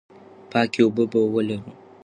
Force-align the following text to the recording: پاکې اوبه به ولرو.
پاکې 0.51 0.79
اوبه 0.83 1.03
به 1.11 1.19
ولرو. 1.33 1.71